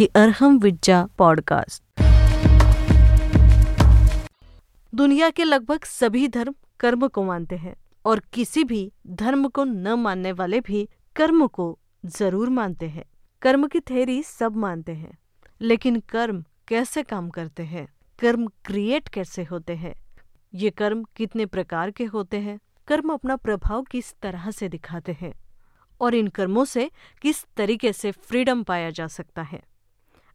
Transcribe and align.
The 0.00 0.06
Arham 0.16 0.58
विज्जा 0.58 1.08
podcast. 1.18 1.82
दुनिया 4.92 5.30
के 5.30 5.44
लगभग 5.44 5.84
सभी 5.84 6.28
धर्म 6.28 6.54
कर्म 6.80 7.06
को 7.08 7.22
मानते 7.22 7.56
हैं 7.56 7.74
और 8.04 8.22
किसी 8.32 8.64
भी 8.64 8.92
धर्म 9.06 9.48
को 9.48 9.64
न 9.64 9.92
मानने 9.92 10.32
वाले 10.32 10.60
भी 10.60 10.88
कर्म 11.16 11.46
को 11.46 11.78
ज़रूर 12.06 12.50
मानते 12.50 12.86
हैं। 12.86 13.04
कर्म 13.42 13.66
की 13.66 13.80
थेरी 13.80 14.22
सब 14.22 14.56
मानते 14.56 14.92
हैं, 14.92 15.18
लेकिन 15.60 16.00
कर्म 16.00 16.44
कैसे 16.68 17.02
काम 17.02 17.28
करते 17.30 17.62
हैं? 17.62 17.86
कर्म 18.18 18.46
क्रिएट 18.64 19.08
कैसे 19.08 19.44
होते 19.44 19.74
हैं? 19.74 19.94
ये 20.54 20.70
कर्म 20.70 21.04
कितने 21.16 21.46
प्रकार 21.46 21.90
के 21.90 22.04
होते 22.04 22.36
हैं? 22.36 22.58
कर्म 22.88 23.12
अपना 23.12 23.36
प्रभाव 23.36 23.82
किस 23.82 24.14
तरह 24.22 24.50
से 24.50 24.68
दिखाते 24.68 25.16
हैं? 25.20 25.32
और 26.00 26.14
इन 26.14 26.28
कर्मों 26.28 26.64
से 26.64 26.90
किस 27.22 27.44
तरीके 27.56 27.92
से 27.92 28.10
फ्रीडम 28.10 28.62
पाया 28.62 28.90
जा 28.90 29.06
सकता 29.06 29.42
है? 29.42 29.62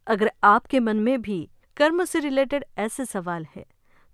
अगर 0.09 0.31
आपके 0.43 0.79
मन 0.79 0.97
में 0.97 1.21
भी 1.21 1.49
कर्म 1.77 2.03
से 2.03 2.19
रिलेटेड 2.19 2.65
ऐसे 2.77 3.05
सवाल 3.05 3.45
है 3.55 3.65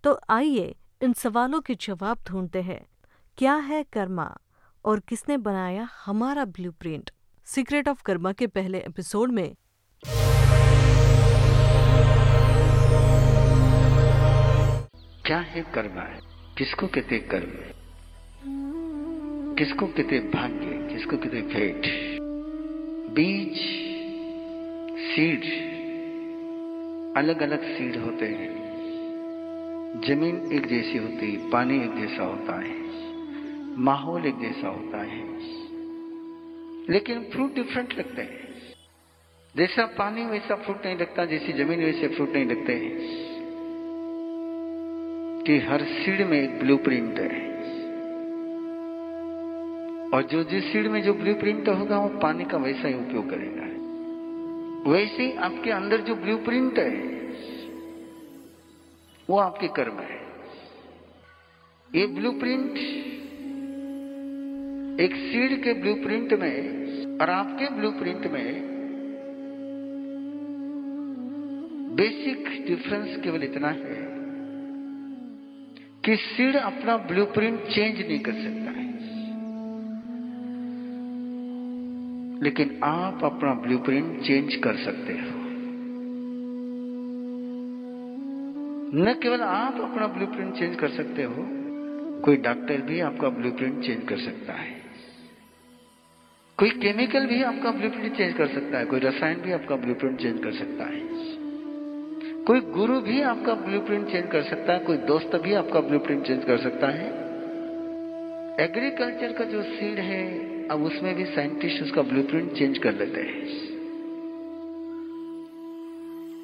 तो 0.03 0.19
आइए 0.29 0.75
इन 1.01 1.13
सवालों 1.13 1.61
के 1.61 1.75
जवाब 1.75 2.17
ढूंढते 2.27 2.61
हैं। 2.61 2.85
क्या 3.37 3.55
है 3.55 3.83
कर्मा 3.83 4.37
और 4.85 4.99
किसने 4.99 5.37
बनाया 5.37 5.89
हमारा 6.05 6.45
ब्लूप्रिंट 6.45 7.11
सीक्रेट 7.45 7.87
ऑफ़ 7.89 8.01
कर्मा 8.03 8.31
के 8.31 8.47
पहले 8.47 8.77
एपिसोड 8.77 9.31
में। 9.31 9.55
क्या 15.25 15.39
है 15.39 15.61
कर्मा? 15.61 16.01
है 16.01 16.19
किसको 16.57 16.87
कहते 16.87 17.19
कर्म? 17.19 17.51
किसको 19.55 19.87
कहते 19.87 20.19
भाग्य? 20.19 20.95
किसको 20.95 21.17
कहते 21.17 21.41
फेट 21.41 21.81
बीज 23.11 23.57
सीड 25.05 25.74
अलग 27.15 27.41
अलग 27.41 27.63
सीड 27.63 27.97
होते 27.97 28.25
हैं। 28.25 28.65
ज़मीन 30.07 30.49
एक 30.53 30.67
जैसी 30.67 30.97
होती 30.97 31.31
है 31.33 31.49
पानी 31.49 31.83
एक 31.83 31.95
जैसा 31.95 32.23
होता 32.23 32.63
है। 32.63 32.81
माहौल 33.79 34.25
एक 34.25 34.39
जैसा 34.39 34.67
होता 34.67 35.03
है। 35.03 35.37
लेकिन 36.89 37.23
फ्रूट 37.23 37.55
डिफरेंट 37.55 37.93
लगते 37.97 38.21
हैं। 38.21 38.53
जैसा 39.57 39.85
पानी 39.85 40.25
वैसा 40.25 40.55
फ्रूट 40.55 40.85
नहीं 40.85 40.97
लगता, 40.97 41.25
जैसी 41.25 41.53
ज़मीन 41.53 41.79
वैसे 41.79 42.07
फ्रूट 42.07 42.33
नहीं 42.33 42.45
लगते 42.45 42.73
हैं। 42.73 43.25
कि 45.43 45.57
हर 45.57 45.83
सीड 45.83 46.27
में 46.27 46.41
एक 46.43 46.59
ब्लूप्रिंट 46.59 47.19
है। 47.19 47.55
और 50.09 50.23
जो 50.23 50.43
जिस 50.43 50.63
सीड 50.73 50.87
में 50.87 51.03
जो 51.03 51.13
ब्लूप्रिंट 51.13 51.69
होगा, 51.69 51.99
वो 51.99 52.19
पानी 52.19 52.45
का 52.45 52.57
वैसा 52.57 52.87
ही 52.87 52.93
उपयोग 52.93 53.29
करेगा। 53.29 53.65
वैसे 54.87 55.31
आपके 55.37 55.71
अंदर 55.71 56.01
जो 56.01 56.15
ब्लूप्रिंट 56.15 56.79
है, 56.79 56.89
वो 59.29 59.37
आपके 59.39 59.67
कर्म 59.67 59.99
है। 59.99 60.19
ये 61.89 62.05
ब्लूप्रिंट 62.07 62.77
एक 64.99 65.15
सीड 65.15 65.63
के 65.63 65.73
ब्लूप्रिंट 65.73 66.33
में 66.33 67.17
और 67.17 67.29
आपके 67.29 67.69
ब्लूप्रिंट 67.69 68.27
में 68.27 68.47
बेसिक 71.95 72.49
डिफरेंस 72.67 73.17
केवल 73.23 73.43
इतना 73.43 73.69
है 73.69 73.97
कि 76.05 76.15
सीड 76.15 76.55
अपना 76.55 76.97
ब्लूप्रिंट 77.07 77.59
चेंज 77.67 77.99
नहीं 77.99 78.19
कर 78.19 78.33
सकता 78.33 78.71
है। 78.71 78.84
लेकिन 82.43 82.79
आप 82.83 83.23
अपना 83.23 83.53
ब्लूप्रिंट 83.53 84.21
चेंज 84.21 84.55
कर 84.55 84.75
सकते 84.75 85.13
हो। 85.13 85.45
न 88.97 89.13
केवल 89.23 89.41
आप 89.41 89.81
अपना 89.81 90.07
ब्लूप्रिंट 90.07 90.53
चेंज 90.55 90.75
कर 90.75 90.89
सकते 90.89 91.23
हो, 91.23 91.35
कोई 92.21 92.37
डॉक्टर 92.37 92.81
भी 92.81 92.99
आपका 92.99 93.29
ब्लूप्रिंट 93.29 93.83
चेंज 93.83 94.07
कर 94.07 94.17
सकता 94.17 94.53
है। 94.53 94.81
कोई 96.57 96.69
केमिकल 96.69 97.25
भी 97.25 97.43
आपका 97.43 97.71
ब्लूप्रिंट 97.71 98.17
चेंज 98.17 98.33
कर 98.33 98.47
सकता 98.47 98.77
है, 98.77 98.85
कोई 98.85 98.99
रसायन 98.99 99.41
भी 99.41 99.51
आपका 99.51 99.75
ब्लूप्रिंट 99.75 100.19
चेंज 100.21 100.43
कर 100.43 100.51
सकता 100.51 100.83
है। 100.83 101.01
कोई 102.43 102.59
गुरु 102.59 103.01
भी 103.01 103.21
आपका 103.21 103.53
ब्लूप्रिंट 103.53 104.07
चेंज 104.07 104.31
कर 104.31 104.41
सकता 104.41 104.73
है, 104.73 104.79
कोई 104.79 104.97
दोस्त 104.97 105.35
भी 105.35 105.53
आपका 105.53 105.79
ब्लूप्रिंट 105.79 106.27
चेंज 106.27 106.43
कर 106.43 106.57
सकता 106.57 106.87
है। 106.87 107.07
एग्रीकल्चर 108.59 109.33
का 109.33 109.45
जो 109.45 109.61
सीड 109.61 109.99
है 109.99 110.54
अब 110.71 110.83
उसमें 110.83 111.15
भी 111.15 111.25
साइंटिस्ट 111.25 111.83
उसका 111.83 112.01
ब्लूप्रिंट 112.01 112.53
चेंज 112.53 112.77
कर 112.77 112.93
लेते 112.93 113.21
हैं। 113.21 113.43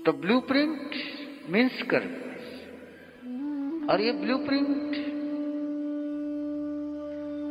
तो 0.06 0.12
ब्लूप्रिंट 0.12 0.92
मीन्स 1.50 1.82
कर 1.84 2.04
और 3.90 4.02
ये 4.02 4.12
ब्लूप्रिंट 4.12 4.98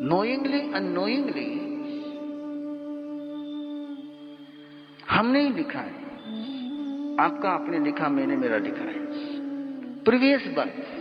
नोइंगली 0.02 0.60
अनोइंगली 0.74 1.48
हमने 5.10 5.42
ही 5.42 5.52
लिखा 5.52 5.80
है। 5.80 5.94
आपका 7.20 7.48
आपने 7.50 7.78
लिखा, 7.78 8.08
मैंने 8.08 8.36
मेरा 8.36 8.58
लिखा 8.58 8.84
है। 8.84 9.06
प्रीवियस 10.04 10.46
बर्थ 10.56 10.99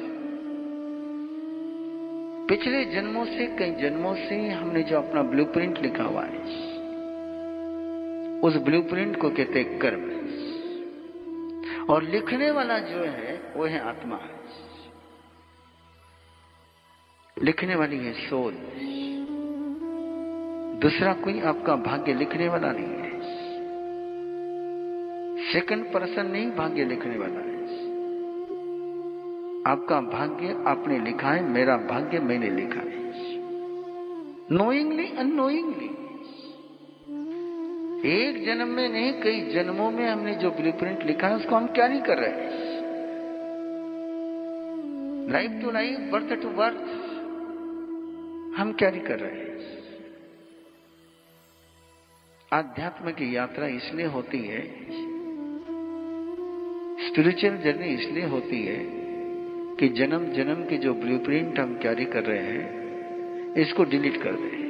पिछले 2.49 2.85
जन्मों 2.85 3.25
से, 3.25 3.47
कई 3.47 3.71
जन्मों 3.71 4.15
से 4.15 4.49
हमने 4.49 4.83
जो 4.83 5.01
अपना 5.01 5.23
ब्लूप्रिंट 5.23 5.77
लिखा 5.77 6.03
हुआ 6.03 6.23
है, 6.25 6.39
उस 8.39 8.55
ब्लूप्रिंट 8.55 9.21
को 9.21 9.29
कहते 9.29 9.63
कर्म। 9.63 10.19
और 11.89 12.03
लिखने 12.03 12.51
वाला 12.51 12.79
जो 12.79 12.97
है, 12.97 13.53
वो 13.55 13.65
है 13.65 13.79
आत्मा। 13.79 14.19
लिखने 17.43 17.75
वाली 17.75 17.97
है 17.97 18.13
सोल। 18.13 18.53
दूसरा 20.79 21.13
कोई 21.13 21.39
आपका 21.39 21.75
भाग्य 21.75 22.13
लिखने 22.13 22.49
वाला 22.49 22.71
नहीं 22.71 22.85
है। 22.85 23.19
सेकंड 25.53 25.93
पर्सन 25.93 26.25
नहीं, 26.25 26.51
भाग्य 26.51 26.85
लिखने 26.85 27.17
वाला 27.17 27.39
है। 27.39 27.58
आपका 29.67 30.01
भाग्य 30.01 30.63
आपने 30.67 30.99
लिखा 30.99 31.31
है, 31.31 31.43
मेरा 31.43 31.77
भाग्य 31.77 32.19
मैंने 32.19 32.49
लिखा 32.49 32.79
है। 32.79 33.11
नोइंगली 34.51 35.11
अनोइंगली 35.11 35.89
एक 38.11 38.45
जन्म 38.45 38.67
में 38.67 38.89
नहीं, 38.89 39.21
कई 39.21 39.53
जन्मों 39.53 39.91
में 39.91 40.09
हमने 40.09 40.35
जो 40.35 40.51
ब्लूप्रिंट 40.51 41.03
लिखा 41.03 41.27
है, 41.27 41.35
उसको 41.35 41.55
हम 41.55 41.67
क्या 41.67 41.87
नहीं 41.87 42.01
कर 42.01 42.17
रहे? 42.17 42.29
हैं 42.29 42.69
life 45.31 45.63
to 45.63 45.71
life 45.71 45.99
birth 45.99 46.41
to 46.41 46.49
birth 46.49 47.09
हम 48.59 48.73
क्या 48.73 48.89
नहीं 48.89 49.01
कर 49.01 49.19
रहे? 49.19 49.31
हैं 49.31 49.49
आध्यात्म 52.53 53.11
की 53.11 53.35
यात्रा 53.35 53.67
इसलिए 53.67 54.05
होती 54.05 54.37
है 54.37 54.61
स्पिरिचुअल 57.09 57.57
जर्नी 57.57 57.85
इसलिए 57.85 58.25
होती 58.25 58.65
है 58.65 58.98
कि 59.79 59.87
जन्म 59.87 60.25
जन्म 60.25 60.63
के 60.65 60.77
जो 60.77 60.93
ब्लूप्रिंट 60.93 61.59
हम 61.59 61.79
कैरी 61.79 62.05
कर 62.05 62.23
रहे 62.23 62.39
हैं, 62.39 63.55
इसको 63.55 63.83
डिलीट 63.83 64.17
कर 64.23 64.31
दें। 64.31 64.69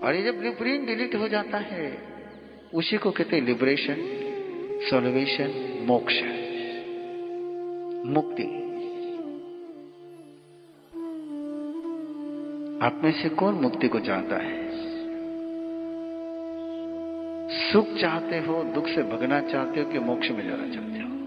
और 0.00 0.14
ये 0.14 0.22
जब 0.22 0.38
ब्लूप्रिंट 0.38 0.86
डिलीट 0.86 1.14
हो 1.14 1.28
जाता 1.28 1.58
है, 1.58 2.02
उसी 2.74 2.96
को 2.96 3.10
कहते 3.10 3.36
हैं 3.36 3.44
लिबरेशन 3.44 3.96
सोल्वेशन 4.90 5.78
मोक्ष, 5.86 6.14
मुक्ति। 8.06 8.42
आप 12.86 13.00
में 13.04 13.12
से 13.12 13.28
कौन 13.28 13.54
मुक्ति 13.54 13.88
को 13.88 14.00
चाहता 14.00 14.36
है? 14.36 14.68
सुख 17.72 17.94
चाहते 18.00 18.38
हो, 18.38 18.64
दुख 18.64 18.86
से 18.86 19.02
भगना 19.02 19.40
चाहते 19.40 19.80
हो 19.80 19.90
कि 19.90 19.98
मोक्ष 19.98 20.30
में 20.30 20.44
जाना 20.44 20.74
चाहते 20.74 21.02
हो? 21.02 21.17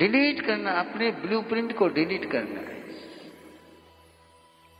डिलीट 0.00 0.46
करना, 0.46 0.70
अपने 0.70 1.10
ब्लूप्रिंट 1.10 1.76
को 1.76 1.88
डिलीट 1.88 2.32
करना। 2.32 2.60
है 2.60 2.80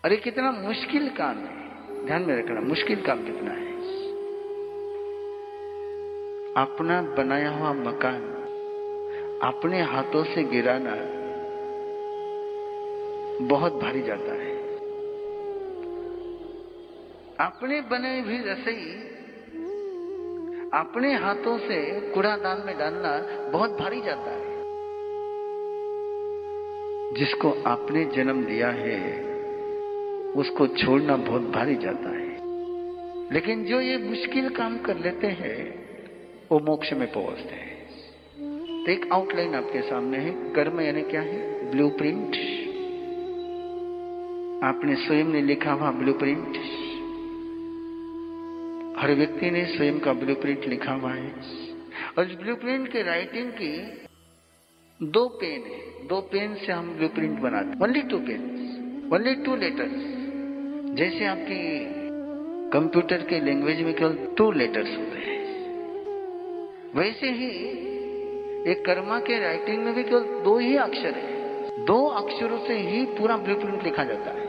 अरे, 0.05 0.17
कितना 0.17 0.51
मुश्किल 0.51 1.09
काम 1.09 1.37
है। 1.39 1.61
ध्यान 2.07 2.23
में 2.23 2.37
रखना, 2.37 2.61
मुश्किल 2.61 3.03
काम 3.07 3.25
कितना 3.25 3.51
है। 3.51 3.71
अपना 6.65 7.03
बनाया 7.03 7.51
हुआ 7.51 7.73
मकान, 7.73 8.23
अपने 9.43 9.83
हाथों 9.83 10.25
से 10.25 10.45
गिराना 10.45 10.97
बहुत 13.47 13.73
भारी 13.73 14.03
जाता 14.03 14.33
है। 14.33 14.57
अपने 17.41 17.81
बने 17.81 18.21
हुई 18.21 18.39
रसोई, 18.39 18.93
अपने 20.75 21.15
हाथों 21.15 21.59
से 21.59 22.11
कूड़ादान 22.11 22.63
में 22.67 22.79
डालना 22.79 23.19
बहुत 23.51 23.71
भारी 23.71 24.01
जाता 24.01 24.31
है। 24.31 24.50
जिसको 27.19 27.63
आपने 27.67 28.05
जन्म 28.05 28.45
दिया 28.45 28.69
है, 28.69 29.21
उसको 30.33 30.67
छोड़ना 30.67 31.17
बहुत 31.17 31.43
भारी 31.43 31.75
जाता 31.75 32.11
है। 32.11 32.31
लेकिन 33.33 33.65
जो 33.65 33.81
ये 33.81 33.99
मुश्किल 33.99 34.49
काम 34.49 34.79
कर 34.79 34.97
लेते 34.97 35.27
हैं, 35.27 35.89
वो 36.53 36.59
मोक्ष 36.59 36.93
में 36.93 37.13
पहुँचते 37.13 37.55
हैं। 37.55 37.81
तो 38.85 38.93
एक 38.93 39.13
आउटलाइन 39.13 39.55
आपके 39.55 39.83
सामने 39.83 40.19
है। 40.19 40.53
कर्म 40.55 40.81
यानी 40.81 41.03
क्या 41.03 41.21
है? 41.21 41.71
ब्लूप्रिंट 41.71 42.29
आपने 44.65 44.95
स्वयं 44.97 45.25
ने 45.25 45.43
लिखा 45.43 45.73
हुआ 45.73 45.91
ब्लूप्रिंट 45.91 46.57
हर 48.99 49.15
व्यक्ति 49.15 49.51
ने 49.51 49.65
स्वयं 49.65 50.01
का 50.01 50.13
ब्लूप्रिंट 50.13 50.65
लिखा 50.65 50.93
हुआ 50.93 51.13
है। 51.13 51.35
और 52.19 52.31
इस 52.31 52.39
ब्लूप्रिंट 52.39 52.89
के 52.89 53.03
राइटिंग 53.03 53.51
की 53.51 54.01
दो 55.03 55.29
पेन 55.29 55.63
है। 55.63 56.07
दो 56.09 56.21
पेन 56.21 56.55
से 56.55 56.73
हम 56.73 56.97
ब्लू 56.97 57.09
प्रिंट 57.09 57.39
बनाते 57.41 57.85
only 57.85 58.03
two 58.03 58.19
pen 58.19 59.11
only 59.15 59.35
two 59.35 59.57
letters 59.57 59.93
जैसे 60.97 61.25
आपकी 61.25 61.87
कंप्यूटर 62.71 63.17
के 63.17 63.41
लैंग्वेज 63.41 63.81
में 63.81 63.95
केवल 63.95 64.35
टू 64.39 64.51
लेटर्स 64.53 64.97
होते 64.97 65.19
हैं। 65.19 65.39
वैसे 66.97 67.31
ही 67.31 67.49
एक 68.73 68.85
कर्मा 68.87 69.21
के 69.21 69.39
राइटिंग 69.39 69.85
में 69.85 69.95
भी 69.95 70.05
केवल 70.05 70.43
दो 70.45 70.59
ही 70.59 70.77
अक्षर 70.77 71.15
है। 71.15 71.85
दो 71.85 72.07
अक्षरों 72.07 72.59
से 72.67 72.79
ही 72.79 73.05
पूरा 73.05 73.37
ब्लू 73.37 73.55
प्रिंट 73.55 73.83
लिखा 73.85 74.05
जाता 74.05 74.31
है। 74.31 74.47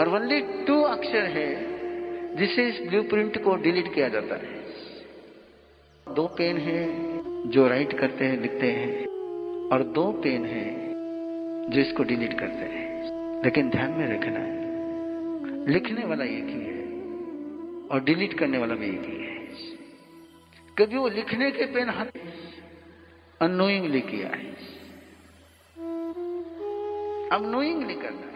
और 0.00 0.08
ओनली 0.08 0.40
टू 0.40 0.82
अक्षर 0.82 1.24
है, 1.24 1.48
जिसे 2.36 2.68
इस 2.68 2.88
ब्लू 2.88 3.02
प्रिंट 3.02 3.42
को 3.44 3.56
डिलीट 3.56 3.94
किया 3.94 4.08
जाता 4.08 4.34
है। 4.34 4.60
दो 6.14 6.26
पेन 6.26 6.56
है 6.56 7.11
जो 7.46 7.68
राइट 7.68 8.00
करते 8.00 8.24
हैं, 8.24 8.40
लिखते 8.40 8.66
हैं, 8.66 9.06
और 9.68 9.82
दो 9.82 10.12
पेन 10.12 10.44
है 10.44 10.92
जो 11.70 11.80
इसको 11.80 12.02
डिलीट 12.02 12.40
करते 12.40 12.62
हैं। 12.62 12.82
लेकिन 13.44 13.70
ध्यान 13.70 13.90
में 13.90 14.18
रखना 14.18 14.38
है, 14.38 14.62
लिखने 15.68 16.06
वाला 16.06 16.24
एक 16.24 16.44
ही 16.44 16.64
है 16.64 16.82
और 17.88 18.04
डिलीट 18.04 18.38
करने 18.38 18.58
वाला 18.58 18.74
भी 18.74 18.86
एक 18.86 19.02
ही 19.04 19.24
है। 19.24 19.32
कभी 20.78 20.96
वो 20.96 21.08
लिखने 21.08 21.50
के 21.50 21.64
पेन 21.64 21.88
हाथ 21.88 22.06
अनोइंगली 23.40 24.00
किया 24.00 24.28
है। 24.28 24.52
अब 27.28 27.52
नोइंगली 27.52 27.94
करना 27.94 28.26
है। 28.26 28.32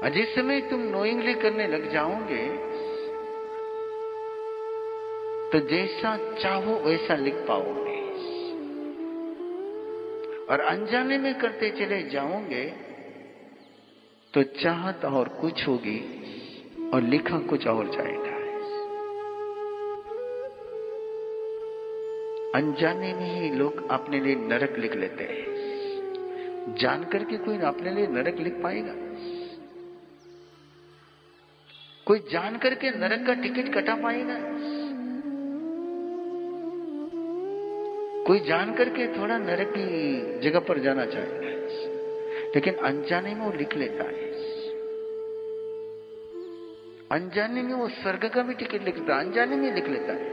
और 0.00 0.10
जिस 0.10 0.34
समय 0.34 0.60
तुम 0.60 0.80
नोइंगली 0.80 1.34
करने 1.34 1.66
लग 1.66 1.92
जाओगे 1.92 2.71
तो 5.52 5.58
जैसा 5.60 6.16
चाहो 6.38 6.74
वैसा 6.76 7.14
लिख 7.14 7.34
पाओगे। 7.34 7.96
और 10.46 10.60
अनजाने 10.60 11.18
में 11.18 11.34
करते 11.38 11.70
चले 11.70 12.02
जाओगे 12.02 12.64
तो 14.34 14.42
चाहत 14.42 15.04
और 15.04 15.28
कुछ 15.28 15.66
होगी 15.68 15.98
और 16.94 17.02
लिखा 17.02 17.38
कुछ 17.38 17.66
और 17.66 17.90
जाएगा। 17.90 18.32
अनजाने 22.58 23.12
में 23.14 23.40
ही 23.40 23.56
लोग 23.56 23.90
अपने 23.90 24.20
लिए 24.20 24.34
नरक 24.34 24.78
लिख 24.78 24.94
लेते 24.94 25.24
हैं। 25.24 26.74
जानकर 26.80 27.24
के 27.24 27.36
कोई 27.36 27.58
अपने 27.58 27.90
लिए 27.90 28.06
नरक 28.06 28.38
लिख 28.38 28.62
पाएगा? 28.62 28.94
कोई 32.06 32.18
जानकर 32.32 32.74
के 32.74 32.90
नरक 32.90 33.26
का 33.26 33.34
टिकट 33.34 33.74
कटा 33.74 33.94
पाएगा? 33.94 34.38
कोई 38.26 38.40
जान 38.40 38.74
करके 38.74 39.06
थोड़ा 39.18 39.38
नरक 39.38 39.72
की 39.78 40.40
जगह 40.40 40.60
पर 40.60 40.78
जाना 40.78 41.06
चाहेगा 41.06 41.40
लेकिन 42.54 42.74
अनजाने 42.74 43.34
में 43.34 43.46
वो 43.46 43.52
लिख 43.52 43.76
लेता 43.76 44.04
है। 44.04 44.30
अनजाने 47.10 47.62
में 47.62 47.72
वो 47.74 47.88
स्वर्ग 47.88 48.28
का 48.28 48.42
भी 48.42 48.54
टिकट 48.54 48.84
लिखता 48.84 49.14
है, 49.14 49.24
अनजाने 49.24 49.56
में 49.56 49.74
लिख 49.74 49.88
लेता 49.88 50.12
है। 50.12 50.30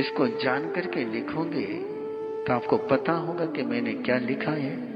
इसको 0.00 0.26
जान 0.26 0.70
करके 0.72 1.04
लिखोगे 1.04 1.66
तो 2.44 2.52
आपको 2.52 2.76
पता 2.76 3.12
होगा 3.12 3.46
कि 3.46 3.62
मैंने 3.62 3.92
क्या 3.92 4.18
लिखा 4.18 4.50
है। 4.50 4.95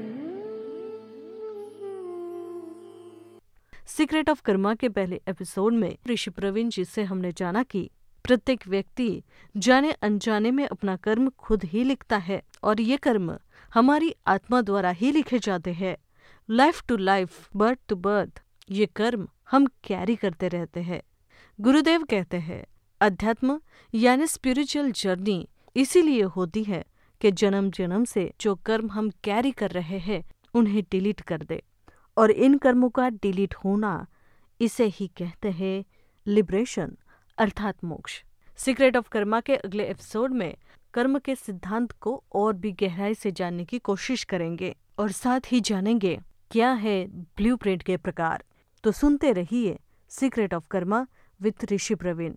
सीक्रेट 3.97 4.29
ऑफ़ 4.29 4.41
कर्मा 4.41 4.75
के 4.75 4.89
पहले 4.89 5.21
एपिसोड 5.27 5.73
में 5.73 5.97
ऋषि 6.07 6.29
प्रवीण 6.29 6.69
जी 6.69 6.85
से 6.85 7.03
हमने 7.03 7.31
जाना 7.31 7.63
कि 7.63 7.89
प्रत्येक 8.23 8.67
व्यक्ति 8.67 9.23
जाने 9.57 9.91
अनजाने 9.91 10.51
में 10.51 10.67
अपना 10.67 10.95
कर्म 10.95 11.29
खुद 11.29 11.63
ही 11.63 11.83
लिखता 11.83 12.17
है 12.17 12.43
और 12.63 12.81
ये 12.81 12.97
कर्म 12.97 13.39
हमारी 13.73 14.15
आत्मा 14.27 14.61
द्वारा 14.61 14.89
ही 14.89 15.11
लिखे 15.11 15.39
जाते 15.39 15.73
हैं। 15.73 15.97
Life 16.49 16.83
to 16.87 16.97
life 16.97 17.49
birth 17.55 17.79
to 17.87 17.95
birth 17.95 18.43
ये 18.69 18.85
कर्म 18.85 19.27
हम 19.51 19.65
कैरी 19.65 20.15
करते 20.15 20.47
रहते 20.47 20.79
हैं। 20.79 21.01
गुरुदेव 21.61 22.03
कहते 22.03 22.37
हैं, 22.37 22.65
अध्यात्म 23.01 23.61
यानी 23.93 24.27
स्पिरिचुअल 24.27 24.91
जर्नी 24.91 25.47
इसीलिए 25.75 26.23
होती 26.23 26.63
है 26.63 26.85
कि 27.21 27.31
जन्म 27.31 27.71
जन्म 27.71 28.05
से 28.05 28.33
जो 28.41 28.55
कर्म 28.55 28.91
हम 28.91 29.09
कैरी 29.09 29.51
कर 29.51 29.71
रहे 29.71 29.97
हैं, 29.97 30.23
उन्हें 30.53 30.83
डिलीट 30.91 31.21
कर 31.21 31.43
दे। 31.43 31.63
और 32.17 32.31
इन 32.31 32.57
कर्मों 32.57 32.89
का 32.89 33.09
डिलीट 33.09 33.55
होना, 33.55 34.07
इसे 34.61 34.85
ही 34.85 35.07
कहते 35.07 35.51
हैं 35.51 35.83
लिबरेशन, 36.27 36.97
अर्थात 37.37 37.83
मोक्ष। 37.83 38.23
सीक्रेट 38.57 38.97
ऑफ़ 38.97 39.09
कर्मा 39.09 39.39
के 39.39 39.55
अगले 39.55 39.83
एपिसोड 39.83 40.31
में 40.31 40.55
कर्म 40.93 41.19
के 41.19 41.35
सिद्धांत 41.35 41.91
को 41.91 42.23
और 42.33 42.53
भी 42.53 42.71
गहराई 42.71 43.13
से 43.13 43.31
जानने 43.31 43.65
की 43.65 43.79
कोशिश 43.79 44.23
करेंगे 44.23 44.75
और 44.99 45.11
साथ 45.11 45.39
ही 45.51 45.61
जानेंगे 45.61 46.19
क्या 46.51 46.71
है 46.71 47.07
ब्लूप्रिंट 47.07 47.83
के 47.83 47.97
प्रकार। 47.97 48.43
तो 48.83 48.91
सुनते 48.91 49.31
रहिए 49.31 49.79
secret 50.09 50.53
of 50.53 50.63
karma 50.71 51.05
with 51.41 51.65
Rishi 51.71 51.95
Praveen. 51.95 52.33